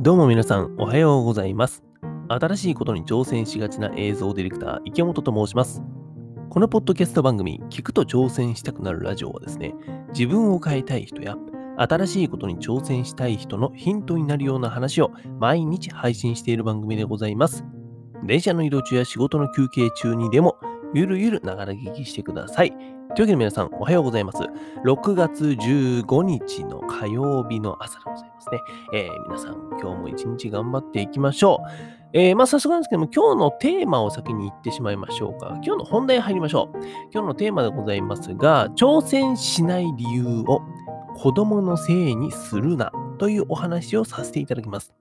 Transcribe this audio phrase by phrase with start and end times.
[0.00, 1.82] どうも皆さん、おはようございます。
[2.28, 5.82] 新しいことに挑戦しがちな映像ディレクター、池本と申します。
[6.50, 9.74] このポッドキャスト番組、聞くと挑戦したくなるラジオはですね、
[10.10, 11.34] 自分を変えたい人や、
[11.76, 17.64] 新しいことに挑戦したい人のヒントになるような話を毎日配信している番組でございます。
[18.24, 20.58] 電車の移動中や仕事の休憩中にでも、
[20.94, 22.70] ゆるゆるながら聞きしてください。
[22.70, 24.38] というわけで皆さん、おはようございます。
[24.84, 28.60] 6月15日の火曜日の朝でございますね。
[28.94, 31.98] えー皆さん、今日も一日頑張っていきましょう。
[32.12, 35.48] えーまあ、早速なんですけども、今日のテーマを先に言ってしまいましょうか。
[35.62, 36.78] 今日の本題入りましょう。
[37.12, 40.60] 今日のテーマでございますが、挑戦しない理由を
[41.16, 44.92] 子供のせいにするなというお話をさせていただきます。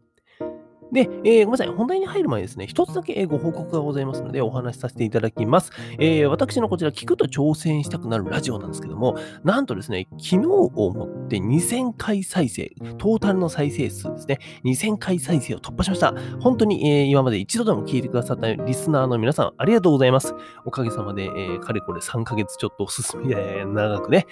[0.92, 1.68] で、えーごめんなさい。
[1.68, 5.72] 本題に入る前にですね、一つだけご報告がございますので、お話しさせていただきます。
[6.00, 16.14] えー私のこちら、聞くと挑戦したくなるラジオなんですけども、なんとですね、昨日をもって2000回再生、トータルの再生数ですね、2000回再生を突破しました。
[16.40, 20.34] 本当に、えー今まで一度でも聞いてくださったリスナーの皆さん、ありがとうございます。
[20.66, 24.26] おかげさまで、えーかれこれ3ヶ月ちょっとおすすめ、えー長くね、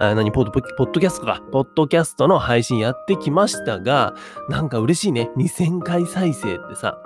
[0.00, 0.32] あ何？
[0.32, 4.14] ポッド、ポッドキャストか、ポッドキャストの配信やってきましたが、
[4.48, 5.30] なんか嬉しいね。
[5.36, 6.96] 2000回再生ってさ、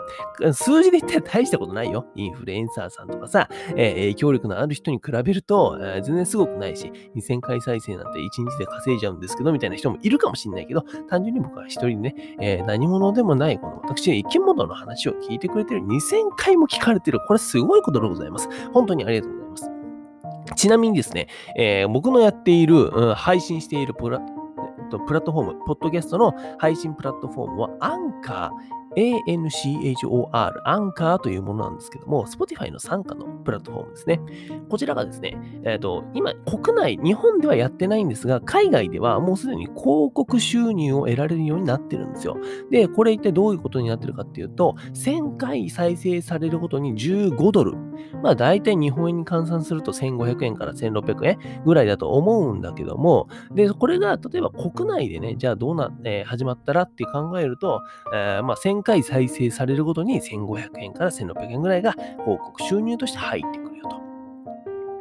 [0.53, 2.07] 数字で言ったら大したことないよ。
[2.15, 17.19] インフルエンサーさんとかさ、えー影響力のある人に比べると、えー全然すごくないし、2000回再生なんて1日で稼いじゃうんですけど、みたいな人もいるかもしれないけど、単純に僕は一人ね、えー何者でもない、この私、生き物の話を聞いてくれてる2000回も聞かれてる。
[17.27, 18.49] これすごいことでございます。
[18.73, 19.74] 本当にありがとうございます。
[20.57, 34.21] ちなみにですね、えー僕のやっている、うん配信しているプラえっとプラットフォーム、ポッドキャストの配信プラットフォームはアンカー、ANCHOR、アンカーというものなんですけども、Spotify の参加のプラットフォームですね。
[34.69, 42.37] こちらがですね、えっ、と、今、国内、日本ではやってないんですが、海外ではもうすでに広告収入を得られるようになってるんですよ。
[42.71, 47.77] で、これ一体どういうことになってるかっていうと、1000回再生されるごとに15ドル。
[48.23, 63.64] まあ、大体日本円に換算すると1500円から1600円ぐらいだと思うんだけども、で、これが例えば国内でね、じゃあどうな、えー始まったらって考えると、えーまあ、1000回再生されるごとに1500円から1600円ぐらいが広告収入として入ってくる。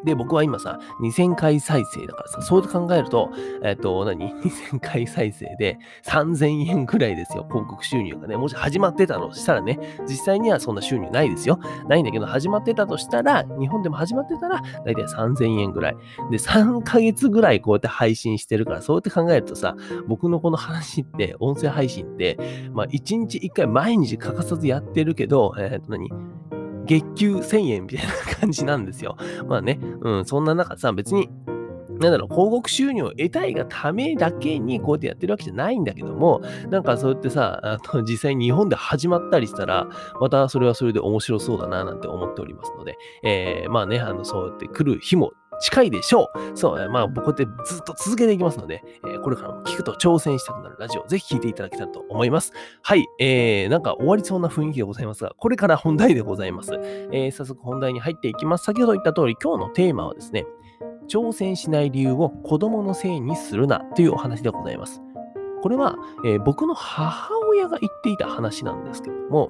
[0.04, 3.30] で、僕は今さ、2000回再生だからさ、そう考えると、
[3.64, 8.38] えっ、と、何 ?2000 回再生で3000円ぐらいですよ、広告収入がね。
[8.38, 11.60] もし始まってたとしたらね、実際にはそんな収入ないですよ。
[11.88, 15.96] ないんだけど、始まってたとしたら、日本でも始まってたら、だいたい3000円ぐらい。
[16.32, 19.76] で、3ヶ月ぐらいこうやって配信してるから、そうやって考えるとさ、
[20.08, 22.38] 僕のこの話って、音声配信って、
[22.74, 26.10] まあ、1日1回毎日欠かさずやってるけど、えっ、と何？
[26.86, 29.18] 月給1000円みたいな感じなんですよ。
[29.48, 31.30] まあね、うん、そんな中さ、別に、
[32.00, 39.88] なんだろう、広告収入を得たいがためだけにこうやってやってるわけじゃないんだけども、なんかそうやってさ、あの 実際に日本で始まったりしたら、
[40.20, 46.58] またそれはそれで面白そうだななんて思っておりますので、えーまあね、あのそうやって来る日も近いでしょう。
[46.58, 52.52] そう、まあ僕ってずっと続けていきますので、えーこれからも聞くと挑戦したくなるラジオ、ぜひ聞いていただけたらと思います。
[52.82, 56.74] はい、えー、なんか終わりそうな雰囲気でございますが、これから本題でございます。
[57.12, 58.66] えー早速本題に入っていきます。
[58.66, 60.46] 先ほど言った通り、今日のテーマはですね、
[61.08, 65.02] 挑戦しない理由を子供のせいにするなというお話でございます。
[65.62, 69.50] これは、えー僕の母親が言っていた話なんですけども、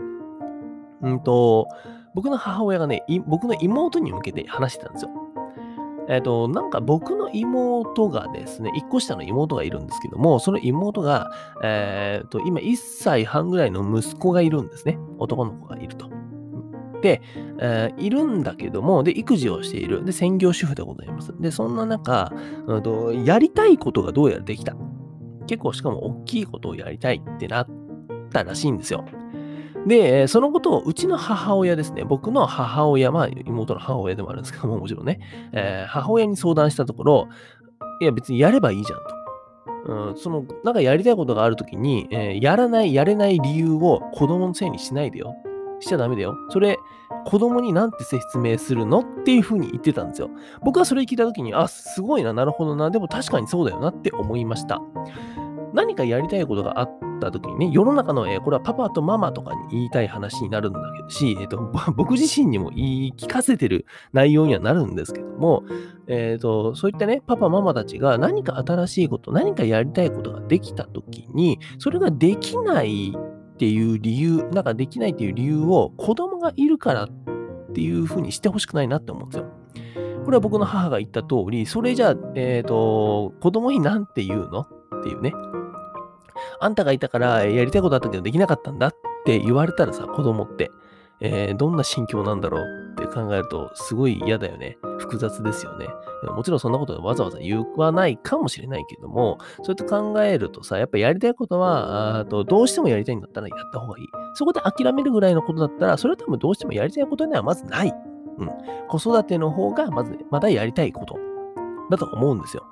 [1.02, 1.68] うんと、
[2.14, 5.12] 僕の母親がね、僕の妹に向けて話してたんですよ。
[6.10, 11.32] えっ、と、なんか僕の妹がですね、1個下の妹がいるんですけども、その妹が、
[11.64, 14.98] えっ、と、今1歳半ぐらいの息子がいるんですね。
[15.18, 16.10] 男の子がいると。
[17.02, 17.22] で、
[17.60, 20.04] えーいるんだけども、で、育児をしている。
[20.06, 21.34] で、専業主婦でございます。
[21.40, 22.32] で、そんな中、
[22.84, 24.76] と、やりたいことがどうやらできた。
[25.48, 27.68] 結構しかも大きいことをやりたいってなっ
[28.32, 29.06] たらしいんですよ。
[29.86, 35.20] で、そのことをうちの母親ですね、僕の母親、まあ妹の母親でもあるんですけども、もちろんね、
[35.52, 37.28] えー母親に相談したところ、
[38.02, 39.06] いや別にやればいいじゃんと。
[39.86, 45.36] うん、その、なんかやりたいことがあるときに、えーやらない、やれない理由を子供のせいにしないでよ。
[45.82, 46.38] しちゃダメだよ。
[46.50, 46.78] それ、
[47.26, 49.00] 子供になんて説明するの？
[49.00, 50.30] っていうふうに言ってたんですよ。
[50.62, 54.82] 僕はそれ聞いたときに、あ、すごいな、なるほどな、でも確かにそうだよなって思いました。
[55.74, 61.58] 何かやりたいことがあったときにね、世の中の、えーこれはパパとママとかに言いたい話になるんだけどし、えーと、
[61.96, 65.64] 僕自身にも言い聞かせてる内容にはなるんですけども、
[66.08, 77.10] えーと、そういったね、パパママたちが何か新しいこと、何かやりたいことができたときに、それができないっていう理由、なんかできないっていう理由を子供がいるからっ
[77.74, 79.46] ていうふうにしてほしくないなって思うんですよ。
[80.26, 84.62] これは僕の母が言った通り、それじゃあ、えっ、と、子供になんて言うの？
[84.62, 85.34] っていうね。
[86.64, 88.96] あんたがいたからやりたいことあったけどできなかったんだっ
[89.26, 90.72] て言われたらさ、子供って、
[91.20, 94.78] えー、どんな心境なんだろうって考えると、すごい嫌だよね。
[95.00, 95.88] 複雑ですよね。
[96.36, 104.08] もちろんそんなことわざわざ言わないかもしれないけども、そうやって考えるとさ、やっぱやりたいことは、あとどうしてもやりたいんだったらやった方がいい。
[104.36, 107.94] そこで諦めるぐらいのことだったら、それは多分どうしてもやりたいことではまずない。
[108.38, 108.50] うん。
[108.88, 111.18] 子育ての方がまず、まだやりたいこと
[111.90, 112.64] だと思うんですよ。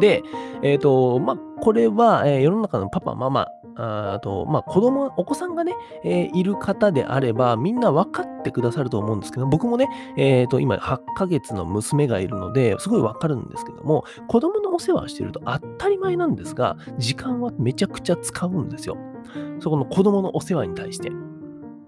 [0.00, 0.22] で、
[0.62, 5.74] えっ、ー、と、まあ、これは、えー、世の中のパパ、ママ、あと、まあ、子供、お子さんがね、
[6.04, 18.96] えー、いる方であれば、みんな分かってくださると思うんですけど、僕もね、え、ー、と、今、8ヶ月の娘がいるので、すごい分かるんですけども、子供のお世話をしてると当たり前なんですが、時間はめちゃくちゃ使うんですよ。
[19.60, 21.10] そこの子供のお世話に対して。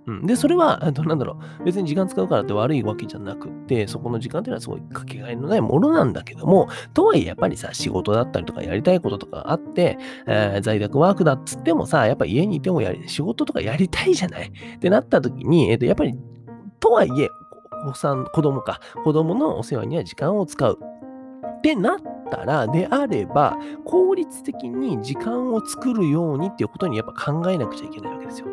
[0.07, 14.53] うん、で、それは、なんだろう、別に時間使うからって悪いわけじゃなくて、そこの時間っていうのはすごいかけがえのないものなんだけども、とはいえやっぱりさ、仕事だったりとかやりたいこととかあって、えー、在宅ワークだっつってもさ、やっぱ家にいてもやり、仕事とかやりたいじゃない？
[14.77, 16.15] ってなった時に、えっ、ー、と、やっぱり、
[16.81, 17.29] とはいえ、
[17.87, 20.79] お子さん、子供か、子供のお世話には時間を使う。
[21.59, 21.97] ってなっ
[22.29, 28.49] たら、であれば、効率的に時間を作るようにっていうことにやっぱ考えなくちゃいけないわけですよ。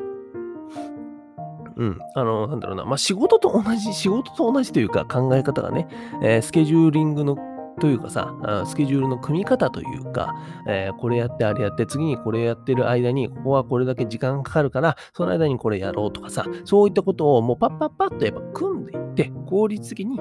[1.79, 1.99] うん。
[2.13, 2.83] あの、なんだろうな。
[2.83, 5.87] まあ、仕事と同じ、仕事と同じというか考え方がね、
[6.21, 7.37] えー、スケジューリングの
[7.79, 8.33] というかさ、
[8.67, 10.35] スケジュールの組み方というか、
[10.67, 20.19] えー、これやってあれやって、次にこれやってる間に、ここはこれだけ時間かかるから、その間にこれやろうとかさ、そういったことをもうパッパッパッとやっぱ組んでいって、効率的に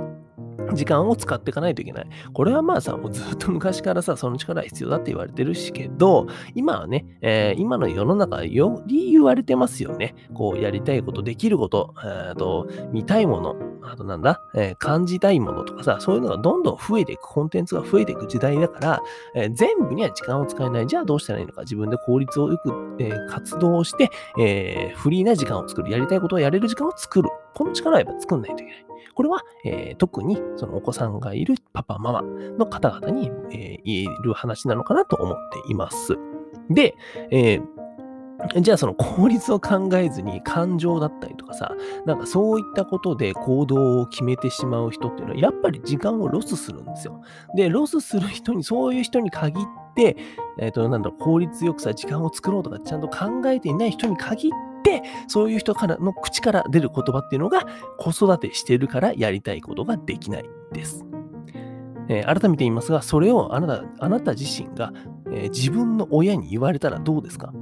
[0.75, 2.09] 時間を使っていかないといけない。
[2.33, 10.15] これはまあさ、もうずっと昔からさ、その力は必要だって言われてるしけど、今はね、えー、今の世の中より言われてますよね。
[10.35, 19.03] こう、やりたいこと、できること、えー、と見たいもの、あとなんだ、えー、感じたいものとかさ、そういうのがどんどん増えていく、コンテンツが増えていく時代だから、
[19.35, 20.87] えー、全部には時間を使えない。
[20.87, 25.91] じゃあどうしたらいいのか、自分で効率をよく、えー、活動して、えフリーな時間を作る。
[25.91, 27.31] やりたいことをやれる時間を作る。
[27.55, 28.87] この力はやっぱ作んないといけない。
[29.15, 36.17] これは、えー、特にそのお子さんがいるパパ、ママの方々に、えー、言える話なのかなと思っています。
[36.71, 36.95] で、
[37.31, 37.78] えー
[38.63, 41.75] じゃあその効率を考えずに感情だったりとかさ、
[42.07, 47.21] なんかそういったことで行動を決めてしまう人っていうのはやっぱり時間をロスするんですよ。
[47.57, 49.65] で、ロスする人に、そういう人に限っ
[49.95, 50.17] て、
[50.59, 54.53] えっ、ー、と、なんだろう、効率よくさ、時間を作ろうとかちゃんと考えていない人に限っ
[54.85, 57.67] て、そういう人からの口から出る言葉っていうのが
[57.99, 61.05] 子育てしてるからやりたいことができないです。
[62.09, 64.93] えー、改めて言いますが、それをあなたあなた自身が、
[65.31, 67.53] えー、自分の親に言われたらどうですか？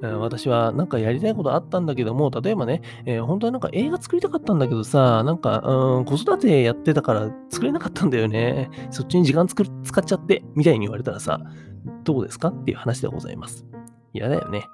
[0.00, 8.70] 私はなんかやりたいことあったんだけども、例えばね、えー、本当はなんか映画作りたかったんだけどさ、なんか、うん、子育てやってたから作れなかったんだよね。
[8.90, 9.66] そっちに時間使っ
[10.04, 11.40] ちゃって、みたいに言われたらさ、
[12.04, 12.48] どうですか？
[12.48, 13.66] っていう話でございます。
[14.12, 14.64] 嫌だよね。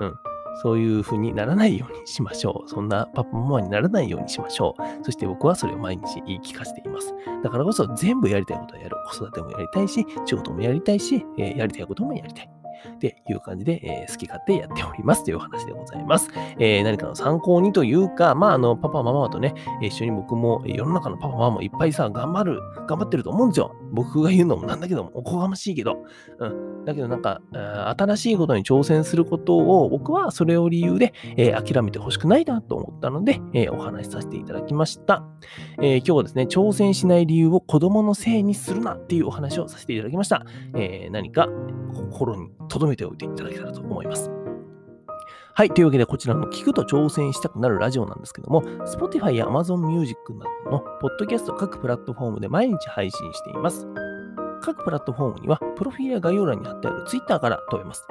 [0.00, 0.14] うん。
[0.62, 2.68] そういう風にならないようにしましょう。
[2.68, 5.04] そんなパパママにならないようにしましょう。
[5.04, 7.12] そして僕はそれを毎日言い聞かせています。
[7.42, 8.96] だからこそ全部やりたいことをやる。
[9.10, 12.50] 子育てもやりたいし、仕事もやりたいし、えー、やりたいこともやりたい。
[12.94, 16.30] っていう感じで、えー、好き勝手やっておりますというお話でございます。
[16.58, 23.74] えー、何かの参考にというか、まあ、あの、パパ、ママとね、一緒に僕も世の中のパパ、ママもいっぱいさ、頑張る、頑張ってると思うんですよ。
[23.92, 26.04] 僕が言うのもなんだけども、おこがましいけど。
[26.38, 26.84] うん。
[26.84, 27.40] だけどなんか、
[27.96, 35.24] 新しいことに挑戦することを、僕はそれを理由で、えー、諦めてほしくないなと思ったので、えー、お話しさせていただきました。
[35.80, 40.44] えー、今日はですね、挑戦しない理由を子供のせいにするなっていうお話をさせていただきました。
[40.74, 41.48] え何か
[41.94, 44.30] 心に留めておいていただけたらと思います。
[45.56, 45.70] はい。
[45.70, 53.86] というわけで、こちらの聞くと挑戦したくなるラジオなんですけども、Spotify や Amazon Music などのポッドキャスト各プラットフォームで毎日配信しています。
[54.62, 58.04] 各プラットフォームには、プロフィールや概要欄に貼ってある Twitter から飛べます。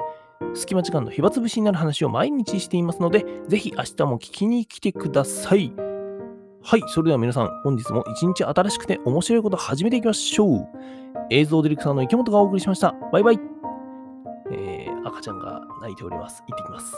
[0.54, 5.72] 隙間時間の暇つぶしになる話を毎日していますので、ぜひ明日も聞きに来てください。
[6.62, 6.82] はい。
[6.86, 10.68] それでは皆さん、本日も一日新しくて面白いこと始めていきましょう。
[11.30, 12.94] 映像ディレクターの池本がお送りしました。
[13.12, 13.53] バイバイ。
[15.04, 16.42] 赤ちゃんが泣いております。
[16.48, 16.94] 行ってきます。